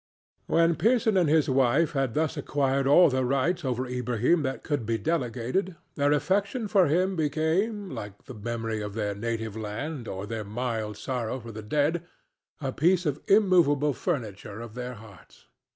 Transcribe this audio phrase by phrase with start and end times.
[0.47, 4.83] When Pearson and his wife had thus acquired all the rights over Ilbrahim that could
[4.83, 10.25] be delegated, their affection for him became, like the memory of their native land or
[10.25, 12.03] their mild sorrow for the dead,
[12.59, 15.45] a piece of the immovable furniture of their hearts.